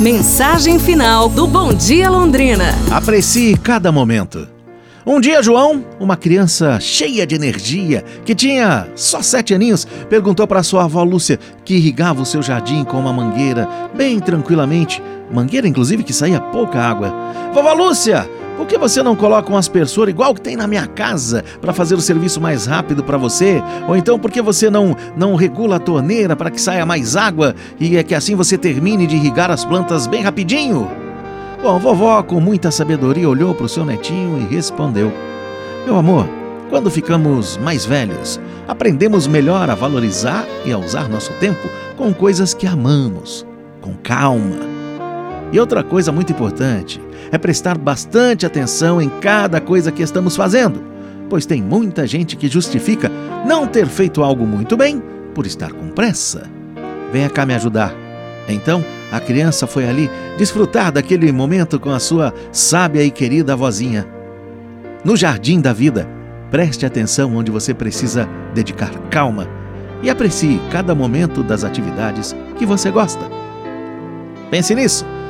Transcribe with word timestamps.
Mensagem 0.00 0.78
final 0.78 1.28
do 1.28 1.46
Bom 1.46 1.74
Dia 1.74 2.08
Londrina. 2.08 2.74
Aprecie 2.90 3.54
cada 3.58 3.92
momento. 3.92 4.48
Um 5.04 5.20
dia, 5.20 5.42
João, 5.42 5.84
uma 6.00 6.16
criança 6.16 6.80
cheia 6.80 7.26
de 7.26 7.34
energia, 7.34 8.02
que 8.24 8.34
tinha 8.34 8.88
só 8.96 9.20
sete 9.20 9.52
aninhos, 9.52 9.86
perguntou 10.08 10.46
para 10.46 10.62
sua 10.62 10.84
avó 10.84 11.02
Lúcia, 11.02 11.38
que 11.66 11.74
irrigava 11.74 12.22
o 12.22 12.24
seu 12.24 12.40
jardim 12.40 12.82
com 12.82 12.98
uma 12.98 13.12
mangueira, 13.12 13.68
bem 13.94 14.18
tranquilamente, 14.18 15.02
mangueira 15.30 15.68
inclusive 15.68 16.02
que 16.02 16.14
saía 16.14 16.40
pouca 16.40 16.80
água. 16.80 17.12
Vovó 17.52 17.74
Lúcia, 17.74 18.26
por 18.60 18.66
que 18.66 18.76
você 18.76 19.02
não 19.02 19.16
coloca 19.16 19.50
um 19.50 19.56
aspersor 19.56 20.10
igual 20.10 20.34
que 20.34 20.42
tem 20.42 20.54
na 20.54 20.66
minha 20.66 20.86
casa 20.86 21.42
para 21.62 21.72
fazer 21.72 21.94
o 21.94 22.00
serviço 22.00 22.42
mais 22.42 22.66
rápido 22.66 23.02
para 23.02 23.16
você? 23.16 23.62
Ou 23.88 23.96
então 23.96 24.18
por 24.18 24.30
que 24.30 24.42
você 24.42 24.68
não, 24.68 24.94
não 25.16 25.34
regula 25.34 25.76
a 25.76 25.80
torneira 25.80 26.36
para 26.36 26.50
que 26.50 26.60
saia 26.60 26.84
mais 26.84 27.16
água 27.16 27.54
e 27.80 27.96
é 27.96 28.02
que 28.02 28.14
assim 28.14 28.34
você 28.34 28.58
termine 28.58 29.06
de 29.06 29.16
irrigar 29.16 29.50
as 29.50 29.64
plantas 29.64 30.06
bem 30.06 30.22
rapidinho? 30.22 30.90
Bom, 31.62 31.78
vovó, 31.78 32.22
com 32.22 32.38
muita 32.38 32.70
sabedoria, 32.70 33.26
olhou 33.26 33.54
para 33.54 33.64
o 33.64 33.68
seu 33.68 33.82
netinho 33.82 34.38
e 34.38 34.54
respondeu: 34.54 35.10
Meu 35.86 35.96
amor, 35.96 36.28
quando 36.68 36.90
ficamos 36.90 37.56
mais 37.56 37.86
velhos, 37.86 38.38
aprendemos 38.68 39.26
melhor 39.26 39.70
a 39.70 39.74
valorizar 39.74 40.44
e 40.66 40.72
a 40.72 40.76
usar 40.76 41.08
nosso 41.08 41.32
tempo 41.40 41.66
com 41.96 42.12
coisas 42.12 42.52
que 42.52 42.66
amamos, 42.66 43.46
com 43.80 43.94
calma. 43.94 44.79
E 45.52 45.58
outra 45.58 45.82
coisa 45.82 46.12
muito 46.12 46.32
importante 46.32 47.00
é 47.32 47.38
prestar 47.38 47.76
bastante 47.76 48.46
atenção 48.46 49.00
em 49.00 49.08
cada 49.20 49.60
coisa 49.60 49.90
que 49.90 50.02
estamos 50.02 50.36
fazendo, 50.36 50.82
pois 51.28 51.46
tem 51.46 51.62
muita 51.62 52.06
gente 52.06 52.36
que 52.36 52.48
justifica 52.48 53.10
não 53.46 53.66
ter 53.66 53.86
feito 53.86 54.22
algo 54.22 54.46
muito 54.46 54.76
bem 54.76 55.02
por 55.34 55.46
estar 55.46 55.72
com 55.72 55.88
pressa. 55.88 56.48
Venha 57.12 57.28
cá 57.28 57.44
me 57.44 57.54
ajudar. 57.54 57.92
Então, 58.48 58.84
a 59.12 59.20
criança 59.20 59.66
foi 59.66 59.88
ali 59.88 60.10
desfrutar 60.38 60.92
daquele 60.92 61.30
momento 61.32 61.78
com 61.78 61.90
a 61.90 61.98
sua 61.98 62.32
sábia 62.52 63.02
e 63.02 63.10
querida 63.10 63.56
vozinha. 63.56 64.06
No 65.04 65.16
jardim 65.16 65.60
da 65.60 65.72
vida, 65.72 66.08
preste 66.50 66.86
atenção 66.86 67.34
onde 67.36 67.50
você 67.50 67.74
precisa 67.74 68.28
dedicar 68.54 68.90
calma 69.10 69.48
e 70.02 70.10
aprecie 70.10 70.60
cada 70.70 70.94
momento 70.94 71.42
das 71.42 71.64
atividades 71.64 72.34
que 72.58 72.66
você 72.66 72.90
gosta. 72.90 73.24
Pense 74.50 74.74
nisso. 74.74 75.04